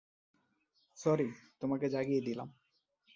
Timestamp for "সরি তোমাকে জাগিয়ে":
0.97-2.21